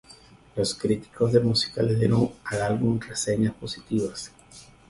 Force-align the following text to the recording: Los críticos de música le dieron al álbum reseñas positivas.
Los 0.55 0.73
críticos 0.73 1.31
de 1.31 1.41
música 1.41 1.83
le 1.83 1.93
dieron 1.93 2.31
al 2.45 2.63
álbum 2.63 2.99
reseñas 2.99 3.53
positivas. 3.53 4.31